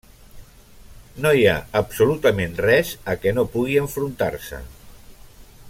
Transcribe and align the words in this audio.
No 1.25 1.33
hi 1.39 1.43
ha 1.49 1.53
absolutament 1.81 2.57
res 2.67 2.95
a 3.13 3.15
què 3.25 3.35
no 3.39 3.47
pugui 3.57 3.77
enfrontar-se. 3.83 4.65